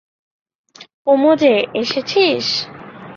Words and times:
কুমু 1.03 1.31
যে, 1.41 1.53
এসেছিস? 1.81 2.45